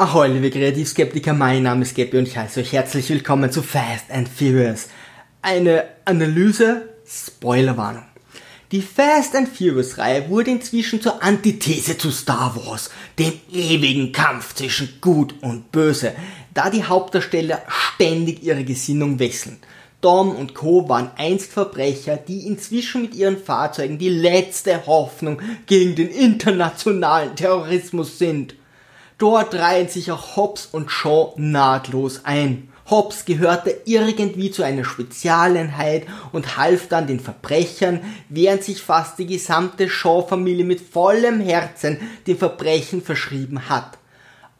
Ahoi, 0.00 0.28
liebe 0.28 0.50
Kreativskeptiker, 0.50 1.34
mein 1.34 1.64
Name 1.64 1.82
ist 1.82 1.94
Gabby 1.94 2.16
und 2.16 2.26
ich 2.26 2.34
heiße 2.34 2.60
euch 2.60 2.72
herzlich 2.72 3.10
willkommen 3.10 3.52
zu 3.52 3.62
Fast 3.62 4.10
and 4.10 4.30
Furious. 4.30 4.88
Eine 5.42 5.84
Analyse, 6.06 6.88
Spoilerwarnung. 7.06 8.04
Die 8.72 8.80
Fast 8.80 9.36
and 9.36 9.46
Furious 9.46 9.98
Reihe 9.98 10.30
wurde 10.30 10.52
inzwischen 10.52 11.02
zur 11.02 11.22
Antithese 11.22 11.98
zu 11.98 12.10
Star 12.10 12.56
Wars, 12.56 12.88
dem 13.18 13.34
ewigen 13.52 14.10
Kampf 14.10 14.54
zwischen 14.54 14.88
Gut 15.02 15.34
und 15.42 15.70
Böse, 15.70 16.14
da 16.54 16.70
die 16.70 16.84
Hauptdarsteller 16.84 17.60
ständig 17.68 18.42
ihre 18.42 18.64
Gesinnung 18.64 19.18
wechseln. 19.18 19.58
Dom 20.00 20.34
und 20.34 20.54
Co. 20.54 20.88
waren 20.88 21.10
einst 21.18 21.52
Verbrecher, 21.52 22.16
die 22.16 22.46
inzwischen 22.46 23.02
mit 23.02 23.14
ihren 23.14 23.36
Fahrzeugen 23.36 23.98
die 23.98 24.08
letzte 24.08 24.86
Hoffnung 24.86 25.42
gegen 25.66 25.94
den 25.94 26.08
internationalen 26.08 27.36
Terrorismus 27.36 28.18
sind. 28.18 28.54
Dort 29.20 29.54
reihen 29.54 29.86
sich 29.86 30.10
auch 30.10 30.36
Hobbs 30.36 30.64
und 30.72 30.90
Shaw 30.90 31.34
nahtlos 31.36 32.24
ein. 32.24 32.72
Hobbs 32.88 33.26
gehörte 33.26 33.76
irgendwie 33.84 34.50
zu 34.50 34.62
einer 34.62 34.82
Spezialeinheit 34.82 36.06
und 36.32 36.56
half 36.56 36.88
dann 36.88 37.06
den 37.06 37.20
Verbrechern, 37.20 38.00
während 38.30 38.64
sich 38.64 38.80
fast 38.80 39.18
die 39.18 39.26
gesamte 39.26 39.90
Shaw-Familie 39.90 40.64
mit 40.64 40.80
vollem 40.80 41.38
Herzen 41.38 41.98
den 42.26 42.38
Verbrechen 42.38 43.02
verschrieben 43.02 43.68
hat. 43.68 43.98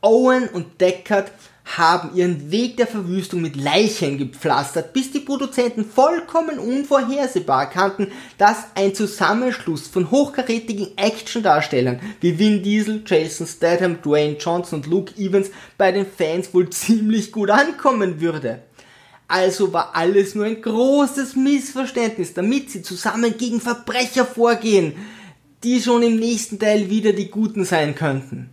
Owen 0.02 0.46
und 0.48 0.79
Deckard 0.82 1.32
haben 1.77 2.16
ihren 2.16 2.51
Weg 2.51 2.77
der 2.77 2.87
Verwüstung 2.87 3.42
mit 3.42 3.56
Leichen 3.56 4.19
gepflastert, 4.19 4.92
bis 4.92 5.12
die 5.12 5.20
Produzenten 5.20 5.84
vollkommen 5.84 6.59
unvorhersehbar 6.59 7.70
kannten, 7.70 8.09
dass 8.38 8.65
ein 8.74 8.95
Zusammenschluss 8.95 9.87
von 9.87 10.10
hochkarätigen 10.10 10.96
Actiondarstellern 10.96 12.01
wie 12.20 12.38
Vin 12.38 12.62
Diesel, 12.62 13.02
Jason 13.06 13.46
Statham, 13.46 14.02
Dwayne 14.02 14.37
Johnson 14.38 14.80
und 14.80 14.87
Luke 14.87 15.15
Evans 15.16 15.51
bei 15.79 15.93
den 15.93 16.06
Fans 16.06 16.52
wohl 16.52 16.70
ziemlich 16.70 17.33
gut 17.33 17.51
ankommen 17.51 18.21
würde. 18.21 18.62
Also 19.29 19.73
war 19.73 19.95
alles 19.95 20.35
nur 20.35 20.46
ein 20.46 20.60
großes 20.60 21.37
Missverständnis, 21.37 22.35
damit 22.35 22.71
sie 22.71 22.82
zusammen 22.82 23.37
gegen 23.38 23.60
Verbrecher 23.60 24.24
vorgehen, 24.24 24.95
die 25.63 25.80
schon 25.80 26.02
im 26.02 26.16
nächsten 26.16 26.59
Teil 26.59 26.91
wieder 26.91 27.13
die 27.13 27.30
Guten 27.30 27.65
sein 27.65 27.95
könnten. 27.95 28.51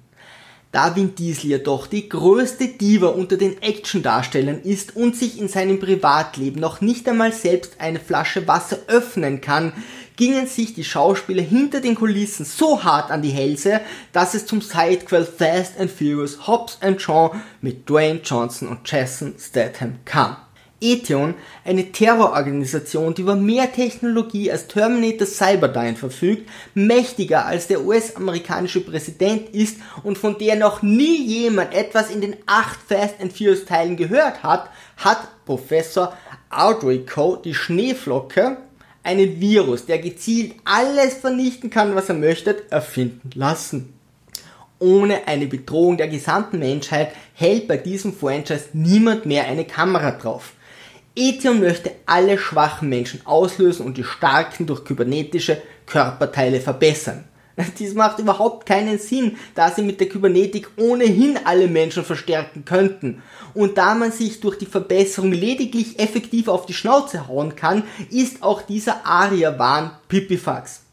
Da 0.72 0.96
Vin 0.96 1.16
Diesel 1.16 1.52
jedoch 1.52 1.88
die 1.88 2.10
größte 2.10 2.68
Diva 2.68 3.08
unter 3.08 3.38
den 3.38 3.62
Actiondarstellern 3.62 4.62
ist 4.62 4.96
und 4.96 5.16
sich 5.16 5.40
in 5.40 5.48
seinem 5.48 5.80
Privatleben 5.80 6.60
noch 6.60 6.82
nicht 6.82 7.08
einmal 7.08 7.32
selbst 7.32 7.80
eine 7.80 8.00
Flasche 8.00 8.48
Wasser 8.48 8.80
öffnen 8.88 9.40
kann, 9.40 9.72
gingen 10.18 10.48
sich 10.48 10.74
die 10.74 10.84
Schauspieler 10.84 11.44
hinter 11.44 11.80
den 11.80 11.96
Kulissen 11.96 12.44
so 12.44 12.84
hart 12.84 13.12
an 13.12 13.22
die 13.22 13.30
Hälse, 13.30 13.82
dass 14.12 14.34
es 14.34 14.46
zum 14.46 14.62
Sidequel 14.62 15.26
Fast 15.26 15.80
and 15.80 15.92
Furious 15.92 16.48
Hobbs 16.48 16.80
and 16.82 17.02
Shaw 17.02 17.36
mit 17.62 17.90
Dwayne 17.90 18.20
Johnson 18.24 18.68
und 18.68 18.80
Jason 18.84 19.36
Statham 19.40 20.00
kam. 20.06 20.36
Etheon, 20.80 21.34
eine 21.66 21.92
Terrororganisation, 21.92 23.14
die 23.14 23.24
über 23.24 23.36
mehr 23.36 23.72
Technologie 23.72 24.52
als 24.52 24.68
Terminator 24.68 25.26
Cyberdyne 25.26 25.96
verfügt, 25.96 26.50
mächtiger 26.76 27.46
als 27.46 27.68
der 27.68 27.84
US-amerikanische 27.84 28.82
Präsident 28.82 29.50
ist 29.56 29.78
und 30.04 30.18
von 30.18 30.38
der 30.38 30.56
noch 30.56 30.82
nie 30.84 31.24
jemand 31.24 31.74
etwas 31.74 32.12
in 32.12 32.22
den 32.22 32.36
acht 32.46 32.80
Fast 32.88 33.20
and 33.20 33.34
Furious 33.34 33.66
Teilen 33.66 33.98
gehört 33.98 34.44
hat, 34.44 34.70
hat 34.98 35.46
Professor 35.46 36.14
Audrey 36.50 37.06
Coe 37.06 37.40
die 37.44 37.54
Schneeflocke, 37.54 38.58
einen 39.04 39.40
Virus, 39.40 39.86
der 39.86 40.00
gezielt 40.00 40.56
alles 40.66 41.16
vernichten 41.16 41.70
kann, 41.70 41.96
was 41.96 42.10
er 42.10 42.16
möchte, 42.16 42.70
erfinden 42.70 43.32
lassen. 43.36 43.94
Ohne 44.80 45.28
eine 45.28 45.48
Bedrohung 45.48 45.98
der 45.98 46.08
gesamten 46.08 46.60
Menschheit 46.60 47.12
hält 47.34 47.68
bei 47.68 47.78
diesem 47.78 48.14
Franchise 48.14 48.66
niemand 48.74 49.26
mehr 49.26 49.46
eine 49.46 49.66
Kamera 49.66 50.12
drauf. 50.12 50.54
Ethion 51.18 51.60
möchte 51.60 51.92
alle 52.06 52.38
schwachen 52.38 52.90
Menschen 52.90 53.26
auslösen 53.26 53.86
und 53.86 53.98
die 53.98 54.04
starken 54.04 54.68
durch 54.68 54.86
kybernetische 54.86 55.62
Körperteile 55.86 56.62
verbessern. 56.62 57.26
Dies 57.80 57.94
macht 57.96 58.20
überhaupt 58.20 58.68
keinen 58.68 59.00
Sinn, 59.00 59.38
da 59.56 59.72
sie 59.72 59.82
mit 59.82 60.00
der 60.00 60.10
Kybernetik 60.10 60.70
ohnehin 60.78 61.40
alle 61.44 61.68
Menschen 61.68 62.04
verstärken 62.04 62.66
könnten. 62.66 63.24
Und 63.54 63.78
da 63.78 63.96
man 63.96 64.12
sich 64.12 64.40
durch 64.40 64.58
die 64.58 64.68
Verbesserung 64.68 65.32
lediglich 65.32 66.00
effektiv 66.00 66.48
auf 66.48 66.66
die 66.68 66.74
Schnauze 66.74 67.28
hauen 67.28 67.56
kann, 67.56 67.84
ist 68.12 68.44
auch 68.44 68.62
dieser 68.62 69.06
Aria-Wahn 69.06 69.92
Pipifax. 70.08 70.84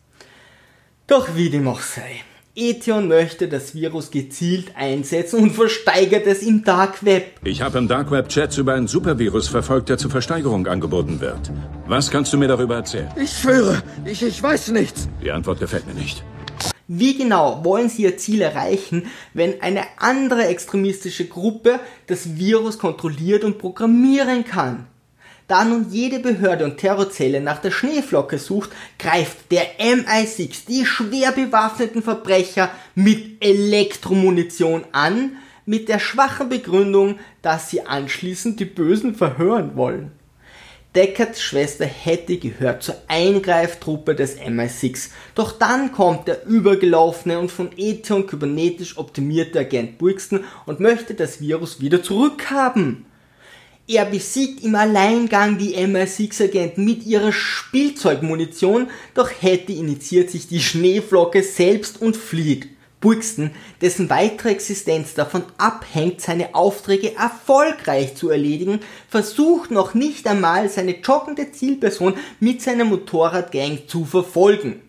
Doch 1.06 1.37
wie 1.37 1.51
dem 1.51 1.69
auch 1.69 1.81
sei. 1.81 2.23
Ethion 2.57 3.09
möchte 3.09 3.49
das 3.49 3.75
Virus 3.75 4.13
gezielt 4.13 4.77
einsetzen 4.77 5.41
und 5.41 5.51
versteigert 5.51 6.25
es 6.29 6.41
im 6.41 6.63
Dark 6.63 7.05
Web. 7.05 7.41
Ich 7.43 7.63
habe 7.63 7.79
im 7.79 7.89
Dark 7.89 8.13
Web 8.13 8.29
Chats 8.29 8.59
über 8.59 8.75
einen 8.75 8.87
Supervirus 8.87 9.49
verfolgt, 9.49 9.89
der 9.89 9.99
zur 9.99 10.13
Versteigerung 10.13 10.69
angeboten 10.69 11.21
wird. 11.21 11.51
Was 11.89 12.13
kannst 12.13 12.33
du 12.33 12.39
mir 12.39 12.47
darüber 12.47 12.77
erzählen? 12.77 13.09
Ich 13.21 13.33
schwöre, 13.39 13.83
ich, 14.05 14.23
ich 14.23 14.41
weiß 14.41 14.69
nichts. 14.69 15.09
Die 15.21 15.33
Antwort 15.33 15.59
gefällt 15.59 15.85
mir 15.89 15.95
nicht. 15.95 16.23
Wie 16.87 17.19
genau 17.19 17.65
wollen 17.65 17.89
sie 17.89 18.03
ihr 18.03 18.19
Ziel 18.19 18.41
erreichen, 18.41 19.07
wenn 19.33 19.61
eine 19.61 19.83
andere 19.97 20.47
extremistische 20.47 21.27
Gruppe 21.27 21.81
das 22.07 22.37
Virus 22.37 22.79
kontrolliert 22.79 23.43
und 23.43 23.59
programmieren 23.59 24.45
kann? 24.45 24.87
Da 25.47 25.65
nun 25.65 25.91
jede 25.91 26.21
Behörde 26.21 26.65
und 26.65 26.78
Terrorzelle 26.78 27.41
nach 27.41 27.60
der 27.60 27.71
Schneeflocke 27.71 28.38
sucht, 28.38 28.71
greift 28.99 29.53
der 29.53 29.78
MI6 29.78 30.66
die 30.66 30.87
schwer 30.87 31.32
bewaffneten 31.32 32.03
Verbrecher 32.03 32.71
mit 32.94 33.44
Elektromunition 33.44 34.84
an, 34.93 35.37
mit 35.66 35.88
der 35.91 35.99
schwachen 35.99 36.49
Begründung, 36.49 37.19
dass 37.43 37.71
sie 37.71 37.87
anschließend 37.87 38.59
die 38.59 38.65
Bösen 38.65 39.15
verhören 39.15 39.77
wollen. 39.77 40.12
Deckards 40.94 41.43
Schwester 41.43 41.84
hätte 41.84 42.37
gehört 42.38 42.84
zur 42.84 42.94
Eingreiftruppe 43.09 44.15
des 44.15 44.38
MI6. 44.38 45.11
Doch 45.34 45.53
dann 45.53 45.91
kommt 45.91 46.28
der 46.28 46.47
übergelaufene 46.47 47.38
und 47.38 47.50
von 47.50 47.71
Ethion 47.76 48.28
kybernetisch 48.28 48.97
optimierte 48.97 49.59
Agent 49.59 49.99
Brixton 49.99 50.44
und 50.66 50.81
möchte 50.81 51.15
das 51.15 51.41
Virus 51.41 51.81
wieder 51.81 52.03
zurückhaben. 52.03 53.06
Er 53.87 54.06
besiegt 54.06 54.65
im 54.65 54.77
Alleingang 54.77 55.59
die 55.59 55.77
MI6-Agenten 55.77 56.87
mit 56.87 57.05
ihrer 57.05 57.33
Spielzeugmunition, 57.33 58.89
doch 59.12 59.31
Hattie 59.31 59.78
initiiert 59.78 60.31
sich 60.31 60.49
die 60.49 60.61
Schneeflocke 60.61 61.43
selbst 61.43 62.00
und 62.00 62.17
flieht. 62.17 62.69
Buxton, 63.03 63.50
dessen 63.83 64.09
weitere 64.09 64.53
Existenz 64.53 65.12
davon 65.12 65.44
abhängt, 65.59 66.23
seine 66.23 66.55
Aufträge 66.55 67.15
erfolgreich 67.15 68.15
zu 68.15 68.31
erledigen, 68.31 68.81
versucht 69.11 69.71
noch 69.71 69.93
nicht 69.93 70.27
einmal 70.27 70.71
seine 70.71 70.99
joggende 71.00 71.53
Zielperson 71.53 72.15
mit 72.41 72.62
seiner 72.62 72.87
Motorradgang 72.87 73.81
zu 73.87 74.06
verfolgen. 74.06 74.81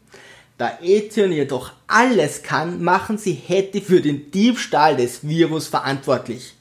Da 0.57 0.79
Ethion 0.81 1.33
jedoch 1.33 1.73
alles 1.87 2.43
kann, 2.43 2.81
machen 2.81 3.17
sie 3.17 3.33
Hattie 3.33 3.81
für 3.81 3.99
den 3.99 4.31
Diebstahl 4.31 4.95
des 4.95 5.27
Virus 5.27 5.67
verantwortlich. 5.67 6.53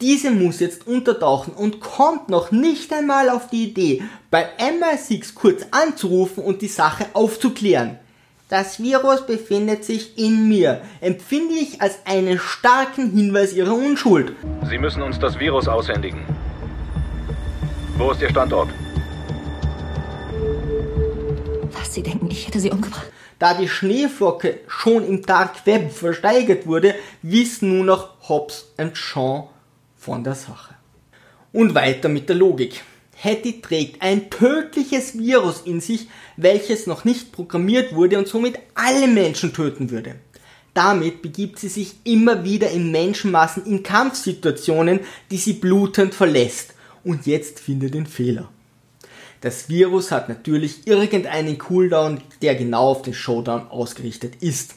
Diese 0.00 0.32
muss 0.32 0.58
jetzt 0.58 0.88
untertauchen 0.88 1.54
und 1.54 1.78
kommt 1.80 2.28
noch 2.28 2.50
nicht 2.50 2.92
einmal 2.92 3.30
auf 3.30 3.48
die 3.48 3.64
Idee, 3.64 4.02
bei 4.28 4.48
MI6 4.58 5.34
kurz 5.34 5.66
anzurufen 5.70 6.42
und 6.42 6.62
die 6.62 6.68
Sache 6.68 7.06
aufzuklären. 7.12 7.98
Das 8.48 8.82
Virus 8.82 9.24
befindet 9.24 9.84
sich 9.84 10.18
in 10.18 10.48
mir, 10.48 10.82
empfinde 11.00 11.54
ich 11.54 11.80
als 11.80 11.98
einen 12.06 12.40
starken 12.40 13.12
Hinweis 13.12 13.52
ihrer 13.52 13.74
Unschuld. 13.74 14.32
Sie 14.68 14.78
müssen 14.78 15.00
uns 15.00 15.18
das 15.20 15.38
Virus 15.38 15.68
aushändigen. 15.68 16.24
Wo 17.96 18.10
ist 18.10 18.20
Ihr 18.20 18.30
Standort? 18.30 18.70
Was, 21.70 21.94
Sie 21.94 22.02
denken, 22.02 22.28
ich 22.30 22.48
hätte 22.48 22.58
sie 22.58 22.70
umgebracht? 22.70 23.06
Da 23.38 23.54
die 23.54 23.68
Schneeflocke 23.68 24.58
schon 24.66 25.06
im 25.06 25.22
Dark 25.22 25.64
Web 25.66 25.92
versteigert 25.92 26.66
wurde, 26.66 26.96
wissen 27.22 27.76
nur 27.76 27.84
noch 27.84 28.28
Hobbs 28.28 28.72
und 28.76 28.98
Shaw 28.98 29.48
von 30.04 30.22
der 30.22 30.34
Sache. 30.34 30.74
Und 31.52 31.74
weiter 31.74 32.08
mit 32.08 32.28
der 32.28 32.36
Logik. 32.36 32.82
Hattie 33.16 33.62
trägt 33.62 34.02
ein 34.02 34.28
tödliches 34.28 35.18
Virus 35.18 35.62
in 35.64 35.80
sich, 35.80 36.08
welches 36.36 36.86
noch 36.86 37.04
nicht 37.04 37.32
programmiert 37.32 37.94
wurde 37.94 38.18
und 38.18 38.28
somit 38.28 38.58
alle 38.74 39.06
Menschen 39.06 39.54
töten 39.54 39.90
würde. 39.90 40.16
Damit 40.74 41.22
begibt 41.22 41.58
sie 41.58 41.68
sich 41.68 41.94
immer 42.04 42.44
wieder 42.44 42.70
in 42.70 42.90
Menschenmassen 42.90 43.64
in 43.64 43.82
Kampfsituationen, 43.82 45.00
die 45.30 45.36
sie 45.38 45.54
blutend 45.54 46.14
verlässt. 46.14 46.74
Und 47.04 47.26
jetzt 47.26 47.60
findet 47.60 47.94
den 47.94 48.06
Fehler. 48.06 48.50
Das 49.40 49.68
Virus 49.68 50.10
hat 50.10 50.28
natürlich 50.28 50.86
irgendeinen 50.86 51.58
Cooldown, 51.58 52.20
der 52.42 52.56
genau 52.56 52.88
auf 52.90 53.02
den 53.02 53.14
Showdown 53.14 53.68
ausgerichtet 53.68 54.36
ist. 54.40 54.74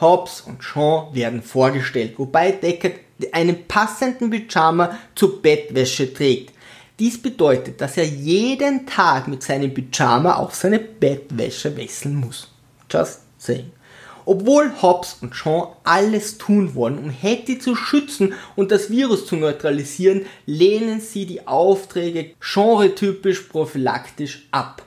Hobbs 0.00 0.40
und 0.40 0.62
Sean 0.62 1.14
werden 1.14 1.42
vorgestellt, 1.42 2.14
wobei 2.18 2.50
Deckard 2.50 2.94
einen 3.32 3.66
passenden 3.66 4.30
Pyjama 4.30 4.98
zur 5.14 5.40
Bettwäsche 5.40 6.12
trägt. 6.12 6.52
Dies 6.98 7.20
bedeutet, 7.20 7.80
dass 7.80 7.96
er 7.96 8.06
jeden 8.06 8.86
Tag 8.86 9.28
mit 9.28 9.42
seinem 9.42 9.72
Pyjama 9.72 10.36
auch 10.36 10.52
seine 10.52 10.78
Bettwäsche 10.78 11.76
wechseln 11.76 12.16
muss. 12.16 12.48
Just 12.90 13.20
saying. 13.38 13.70
Obwohl 14.24 14.72
Hobbs 14.82 15.18
und 15.20 15.34
Sean 15.34 15.68
alles 15.84 16.36
tun 16.36 16.74
wollen, 16.74 16.98
um 16.98 17.10
Hattie 17.10 17.60
zu 17.60 17.76
schützen 17.76 18.34
und 18.56 18.72
das 18.72 18.90
Virus 18.90 19.24
zu 19.26 19.36
neutralisieren, 19.36 20.26
lehnen 20.46 21.00
sie 21.00 21.26
die 21.26 21.46
Aufträge 21.46 22.32
genretypisch 22.40 23.42
prophylaktisch 23.42 24.48
ab. 24.50 24.82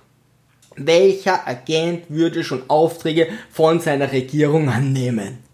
Welcher 0.75 1.47
Agent 1.47 2.09
würde 2.09 2.43
schon 2.43 2.63
Aufträge 2.69 3.27
von 3.49 3.79
seiner 3.79 4.11
Regierung 4.11 4.69
annehmen? 4.69 5.48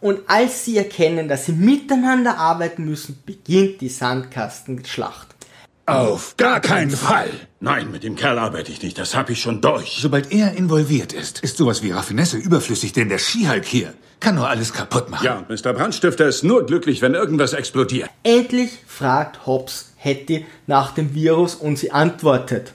Und 0.00 0.20
als 0.28 0.64
sie 0.64 0.76
erkennen, 0.76 1.28
dass 1.28 1.46
sie 1.46 1.52
miteinander 1.52 2.38
arbeiten 2.38 2.84
müssen, 2.84 3.22
beginnt 3.24 3.80
die 3.80 3.88
Sandkastenschlacht. 3.88 5.28
Auf 5.86 6.36
gar 6.36 6.60
keinen 6.60 6.90
Fall! 6.90 7.30
Nein, 7.60 7.90
mit 7.90 8.04
dem 8.04 8.14
Kerl 8.14 8.38
arbeite 8.38 8.70
ich 8.70 8.82
nicht, 8.82 8.98
das 8.98 9.16
habe 9.16 9.32
ich 9.32 9.40
schon 9.40 9.62
durch. 9.62 9.98
Sobald 10.02 10.30
er 10.30 10.54
involviert 10.54 11.14
ist, 11.14 11.40
ist 11.40 11.56
sowas 11.56 11.82
wie 11.82 11.90
Raffinesse 11.90 12.36
überflüssig, 12.36 12.92
denn 12.92 13.08
der 13.08 13.18
Skihulk 13.18 13.64
hier 13.64 13.94
kann 14.20 14.34
nur 14.34 14.48
alles 14.48 14.72
kaputt 14.72 15.08
machen. 15.08 15.24
Ja, 15.24 15.38
und 15.38 15.48
Mr. 15.48 15.72
Brandstifter 15.72 16.26
ist 16.26 16.44
nur 16.44 16.66
glücklich, 16.66 17.00
wenn 17.00 17.14
irgendwas 17.14 17.54
explodiert. 17.54 18.10
Endlich 18.22 18.70
fragt 18.86 19.46
Hobbs 19.46 19.92
Hattie 19.96 20.44
nach 20.66 20.92
dem 20.92 21.14
Virus 21.14 21.54
und 21.54 21.78
sie 21.78 21.90
antwortet. 21.90 22.74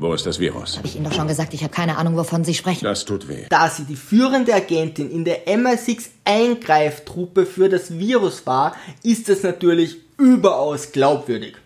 Wo 0.00 0.14
ist 0.14 0.24
das 0.24 0.38
Virus? 0.38 0.78
Hab 0.78 0.86
ich 0.86 0.96
Ihnen 0.96 1.04
doch 1.04 1.12
schon 1.12 1.28
gesagt, 1.28 1.52
ich 1.52 1.62
habe 1.62 1.74
keine 1.74 1.98
Ahnung, 1.98 2.16
wovon 2.16 2.42
Sie 2.42 2.54
sprechen. 2.54 2.84
Das 2.84 3.04
tut 3.04 3.28
weh. 3.28 3.44
Da 3.50 3.68
sie 3.68 3.84
die 3.84 3.96
führende 3.96 4.54
Agentin 4.54 5.10
in 5.10 5.26
der 5.26 5.46
MI6 5.46 6.06
Eingreiftruppe 6.24 7.44
für 7.44 7.68
das 7.68 7.98
Virus 7.98 8.46
war, 8.46 8.74
ist 9.02 9.28
es 9.28 9.42
natürlich 9.42 9.98
überaus 10.16 10.92
glaubwürdig. 10.92 11.56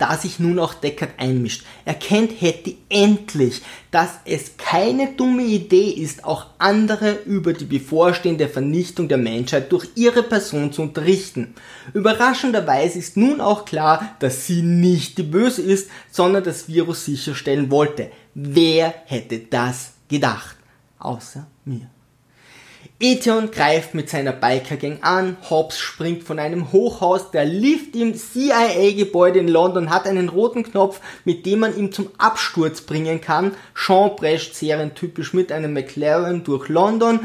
Da 0.00 0.16
sich 0.16 0.40
nun 0.40 0.58
auch 0.58 0.72
Deckard 0.72 1.10
einmischt, 1.18 1.66
erkennt 1.84 2.32
Hetty 2.40 2.78
endlich, 2.88 3.60
dass 3.90 4.08
es 4.24 4.56
keine 4.56 5.12
dumme 5.12 5.42
Idee 5.42 5.90
ist, 5.90 6.24
auch 6.24 6.46
andere 6.56 7.18
über 7.26 7.52
die 7.52 7.66
bevorstehende 7.66 8.48
Vernichtung 8.48 9.08
der 9.08 9.18
Menschheit 9.18 9.70
durch 9.70 9.88
ihre 9.96 10.22
Person 10.22 10.72
zu 10.72 10.80
unterrichten. 10.80 11.54
Überraschenderweise 11.92 12.98
ist 12.98 13.18
nun 13.18 13.42
auch 13.42 13.66
klar, 13.66 14.16
dass 14.20 14.46
sie 14.46 14.62
nicht 14.62 15.18
die 15.18 15.22
Böse 15.22 15.60
ist, 15.60 15.90
sondern 16.10 16.44
das 16.44 16.66
Virus 16.66 17.04
sicherstellen 17.04 17.70
wollte. 17.70 18.10
Wer 18.32 18.94
hätte 19.04 19.38
das 19.38 19.92
gedacht? 20.08 20.56
Außer 20.98 21.46
mir. 21.66 21.90
Etheon 23.02 23.50
greift 23.50 23.94
mit 23.94 24.10
seiner 24.10 24.32
Biker-Gang 24.32 24.98
an, 25.00 25.38
Hobbs 25.48 25.78
springt 25.78 26.22
von 26.22 26.38
einem 26.38 26.70
Hochhaus, 26.70 27.30
der 27.30 27.46
Lift 27.46 27.96
im 27.96 28.14
CIA-Gebäude 28.14 29.38
in 29.38 29.48
London 29.48 29.88
hat 29.88 30.06
einen 30.06 30.28
roten 30.28 30.64
Knopf, 30.64 31.00
mit 31.24 31.46
dem 31.46 31.60
man 31.60 31.74
ihn 31.74 31.92
zum 31.92 32.10
Absturz 32.18 32.82
bringen 32.82 33.22
kann. 33.22 33.52
Sean 33.74 34.16
prescht 34.16 34.54
serientypisch 34.54 35.32
mit 35.32 35.50
einem 35.50 35.72
McLaren 35.72 36.44
durch 36.44 36.68
London 36.68 37.20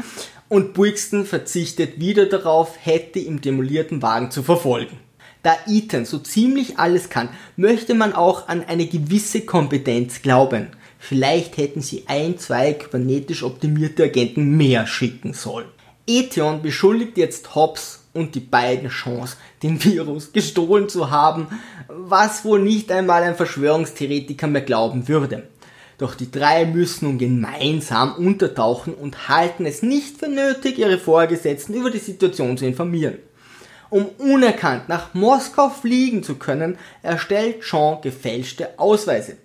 und 0.48 0.72
Brixton 0.72 1.26
verzichtet 1.26 2.00
wieder 2.00 2.24
darauf, 2.24 2.78
Hattie 2.82 3.26
im 3.26 3.42
demolierten 3.42 4.00
Wagen 4.00 4.30
zu 4.30 4.42
verfolgen. 4.42 4.98
Da 5.42 5.58
Ethan 5.66 6.06
so 6.06 6.18
ziemlich 6.18 6.78
alles 6.78 7.10
kann, 7.10 7.28
möchte 7.56 7.94
man 7.94 8.14
auch 8.14 8.48
an 8.48 8.64
eine 8.66 8.86
gewisse 8.86 9.42
Kompetenz 9.42 10.22
glauben. 10.22 10.68
Vielleicht 10.98 11.56
hätten 11.56 11.80
sie 11.80 12.04
ein, 12.06 12.38
zwei 12.38 12.72
kybernetisch 12.72 13.42
optimierte 13.42 14.04
Agenten 14.04 14.56
mehr 14.56 14.86
schicken 14.86 15.32
sollen. 15.32 15.68
Etheon 16.06 16.62
beschuldigt 16.62 17.18
jetzt 17.18 17.54
Hobbs 17.54 18.04
und 18.12 18.34
die 18.34 18.40
beiden 18.40 18.88
Chance, 18.88 19.36
den 19.62 19.82
Virus 19.84 20.32
gestohlen 20.32 20.88
zu 20.88 21.10
haben, 21.10 21.48
was 21.88 22.44
wohl 22.44 22.60
nicht 22.60 22.90
einmal 22.90 23.22
ein 23.22 23.36
Verschwörungstheoretiker 23.36 24.46
mehr 24.46 24.62
glauben 24.62 25.08
würde. 25.08 25.44
Doch 25.98 26.14
die 26.14 26.30
drei 26.30 26.66
müssen 26.66 27.06
nun 27.06 27.18
gemeinsam 27.18 28.14
untertauchen 28.16 28.92
und 28.92 29.28
halten 29.28 29.64
es 29.64 29.82
nicht 29.82 30.18
für 30.18 30.28
nötig, 30.28 30.78
ihre 30.78 30.98
Vorgesetzten 30.98 31.74
über 31.74 31.90
die 31.90 31.98
Situation 31.98 32.58
zu 32.58 32.66
informieren. 32.66 33.18
Um 33.88 34.06
unerkannt 34.18 34.88
nach 34.88 35.14
Moskau 35.14 35.70
fliegen 35.70 36.22
zu 36.22 36.34
können, 36.34 36.76
erstellt 37.02 37.62
Sean 37.62 38.00
gefälschte 38.02 38.78
Ausweise. 38.78 39.36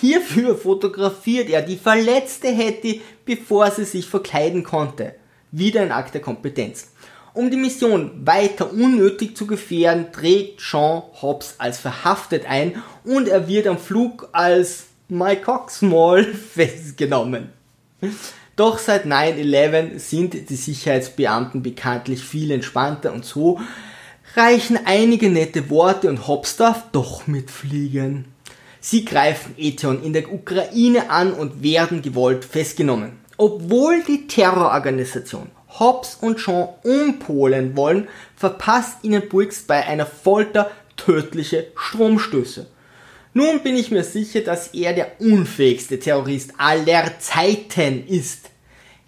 Hierfür 0.00 0.56
fotografiert 0.56 1.48
er 1.48 1.62
die 1.62 1.76
verletzte 1.76 2.48
Hetty, 2.48 3.00
bevor 3.24 3.70
sie 3.70 3.84
sich 3.84 4.06
verkleiden 4.06 4.62
konnte. 4.62 5.14
Wieder 5.52 5.80
ein 5.80 5.92
Akt 5.92 6.12
der 6.12 6.20
Kompetenz. 6.20 6.88
Um 7.32 7.50
die 7.50 7.56
Mission 7.56 8.26
weiter 8.26 8.72
unnötig 8.72 9.36
zu 9.36 9.46
gefährden, 9.46 10.12
trägt 10.12 10.60
Sean 10.60 11.02
Hobbs 11.20 11.54
als 11.58 11.78
verhaftet 11.78 12.44
ein 12.48 12.82
und 13.04 13.28
er 13.28 13.48
wird 13.48 13.66
am 13.66 13.78
Flug 13.78 14.28
als 14.32 14.86
My 15.08 15.36
Cock 15.36 15.70
Small 15.70 16.24
festgenommen. 16.24 17.50
Doch 18.54 18.78
seit 18.78 19.06
9-11 19.06 19.98
sind 19.98 20.50
die 20.50 20.56
Sicherheitsbeamten 20.56 21.62
bekanntlich 21.62 22.22
viel 22.22 22.50
entspannter 22.50 23.12
und 23.12 23.24
so 23.24 23.60
reichen 24.34 24.78
einige 24.84 25.30
nette 25.30 25.70
Worte 25.70 26.08
und 26.08 26.26
Hobbs 26.26 26.56
darf 26.56 26.84
doch 26.92 27.26
mitfliegen. 27.26 28.35
Sie 28.88 29.04
greifen 29.04 29.56
Etheon 29.58 30.00
in 30.04 30.12
der 30.12 30.32
Ukraine 30.32 31.10
an 31.10 31.32
und 31.32 31.60
werden 31.60 32.02
gewollt 32.02 32.44
festgenommen. 32.44 33.18
Obwohl 33.36 34.04
die 34.04 34.28
Terrororganisation 34.28 35.50
Hobbs 35.80 36.16
und 36.20 36.38
Sean 36.38 36.68
umpolen 36.84 37.76
wollen, 37.76 38.06
verpasst 38.36 38.98
ihnen 39.02 39.28
Briggs 39.28 39.62
bei 39.62 39.84
einer 39.84 40.06
Folter 40.06 40.70
tödliche 40.96 41.66
Stromstöße. 41.74 42.68
Nun 43.34 43.60
bin 43.64 43.74
ich 43.74 43.90
mir 43.90 44.04
sicher, 44.04 44.42
dass 44.42 44.68
er 44.68 44.92
der 44.92 45.20
unfähigste 45.20 45.98
Terrorist 45.98 46.52
aller 46.56 47.18
Zeiten 47.18 48.06
ist. 48.06 48.50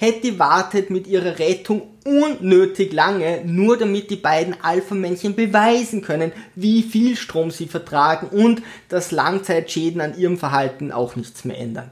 Hetty 0.00 0.38
wartet 0.38 0.90
mit 0.90 1.08
ihrer 1.08 1.40
Rettung 1.40 1.82
unnötig 2.04 2.92
lange, 2.92 3.42
nur 3.44 3.76
damit 3.76 4.10
die 4.10 4.16
beiden 4.16 4.54
Alpha-Männchen 4.62 5.34
beweisen 5.34 6.02
können, 6.02 6.30
wie 6.54 6.84
viel 6.84 7.16
Strom 7.16 7.50
sie 7.50 7.66
vertragen 7.66 8.28
und 8.28 8.62
dass 8.88 9.10
Langzeitschäden 9.10 10.00
an 10.00 10.16
ihrem 10.16 10.38
Verhalten 10.38 10.92
auch 10.92 11.16
nichts 11.16 11.44
mehr 11.44 11.58
ändern. 11.58 11.90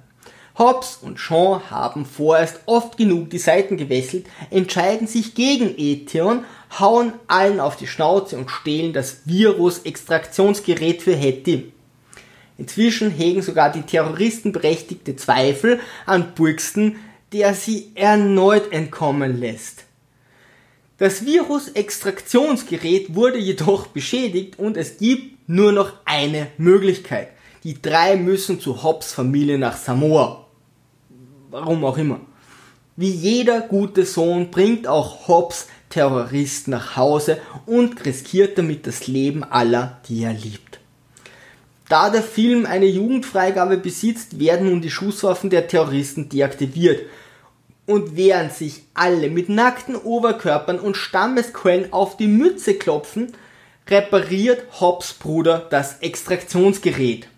Hobbs 0.56 1.00
und 1.02 1.18
Sean 1.18 1.68
haben 1.68 2.06
vorerst 2.06 2.60
oft 2.66 2.96
genug 2.96 3.28
die 3.30 3.38
Seiten 3.38 3.76
gewechselt, 3.76 4.26
entscheiden 4.50 5.08
sich 5.08 5.34
gegen 5.34 5.74
Etheon, 5.76 6.44
hauen 6.78 7.12
allen 7.26 7.58
auf 7.58 7.76
die 7.76 7.88
Schnauze 7.88 8.38
und 8.38 8.52
stehlen 8.52 8.92
das 8.92 9.22
Virus-Extraktionsgerät 9.24 11.02
für 11.02 11.14
Hetty. 11.14 11.72
Inzwischen 12.56 13.10
hegen 13.10 13.42
sogar 13.42 13.70
die 13.70 13.82
Terroristen 13.82 14.52
berechtigte 14.52 15.14
Zweifel 15.16 15.78
an 16.06 16.32
Brixton, 16.34 16.96
der 17.32 17.54
sie 17.54 17.92
erneut 17.94 18.72
entkommen 18.72 19.40
lässt. 19.40 19.84
Das 20.98 21.26
Virus-Extraktionsgerät 21.26 23.14
wurde 23.14 23.38
jedoch 23.38 23.88
beschädigt 23.88 24.58
und 24.58 24.76
es 24.76 24.96
gibt 24.96 25.48
nur 25.48 25.72
noch 25.72 25.92
eine 26.06 26.48
Möglichkeit. 26.56 27.28
Die 27.64 27.80
drei 27.82 28.16
müssen 28.16 28.60
zu 28.60 28.82
Hobbs 28.82 29.12
Familie 29.12 29.58
nach 29.58 29.76
Samoa. 29.76 30.46
Warum 31.50 31.84
auch 31.84 31.98
immer. 31.98 32.20
Wie 32.96 33.10
jeder 33.10 33.60
gute 33.60 34.06
Sohn 34.06 34.50
bringt 34.50 34.86
auch 34.86 35.28
Hobbs 35.28 35.66
Terrorist 35.90 36.68
nach 36.68 36.96
Hause 36.96 37.38
und 37.66 38.04
riskiert 38.06 38.56
damit 38.56 38.86
das 38.86 39.06
Leben 39.06 39.44
aller, 39.44 40.00
die 40.08 40.22
er 40.22 40.32
liebt. 40.32 40.80
Da 41.88 42.10
der 42.10 42.22
Film 42.22 42.66
eine 42.66 42.86
Jugendfreigabe 42.86 43.76
besitzt, 43.76 44.40
werden 44.40 44.70
nun 44.70 44.80
die 44.80 44.90
Schusswaffen 44.90 45.50
der 45.50 45.68
Terroristen 45.68 46.28
deaktiviert 46.28 47.02
und 47.86 48.16
während 48.16 48.52
sich 48.52 48.82
alle 48.94 49.30
mit 49.30 49.48
nackten 49.48 49.96
Oberkörpern 49.96 50.78
und 50.78 50.96
Stammesquellen 50.96 51.92
auf 51.92 52.16
die 52.16 52.26
Mütze 52.26 52.74
klopfen, 52.74 53.32
repariert 53.88 54.80
Hobbs 54.80 55.14
Bruder 55.14 55.66
das 55.70 56.00
Extraktionsgerät. 56.00 57.28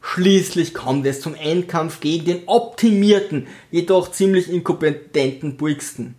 Schließlich 0.00 0.74
kommt 0.74 1.06
es 1.06 1.20
zum 1.20 1.34
Endkampf 1.34 2.00
gegen 2.00 2.24
den 2.24 2.42
optimierten, 2.46 3.46
jedoch 3.70 4.10
ziemlich 4.10 4.50
inkompetenten 4.50 5.56
Brixton. 5.56 6.14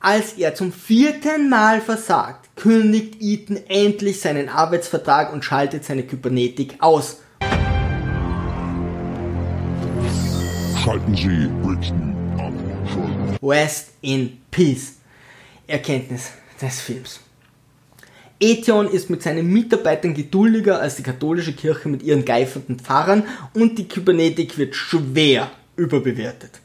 Als 0.00 0.34
er 0.34 0.54
zum 0.54 0.72
vierten 0.72 1.48
Mal 1.48 1.80
versagt, 1.80 2.48
kündigt 2.56 3.16
Ethan 3.20 3.58
endlich 3.68 4.20
seinen 4.20 4.48
Arbeitsvertrag 4.48 5.32
und 5.32 5.44
schaltet 5.44 5.84
seine 5.84 6.04
Kybernetik 6.04 6.76
aus. 6.78 7.20
Schalten 10.82 11.14
Sie 11.14 11.48
Brixton. 11.62 12.27
Rest 13.42 13.92
in 14.00 14.38
Peace. 14.50 14.94
Erkenntnis 15.66 16.30
des 16.60 16.80
Films. 16.80 17.20
Etheon 18.40 18.88
ist 18.88 19.10
mit 19.10 19.22
seinen 19.22 19.52
Mitarbeitern 19.52 20.14
geduldiger 20.14 20.80
als 20.80 20.96
die 20.96 21.02
katholische 21.02 21.52
Kirche 21.52 21.88
mit 21.88 22.02
ihren 22.02 22.24
geifernden 22.24 22.78
Pfarrern 22.78 23.24
und 23.52 23.78
die 23.78 23.88
Kybernetik 23.88 24.58
wird 24.58 24.74
schwer 24.74 25.50
überbewertet. 25.76 26.60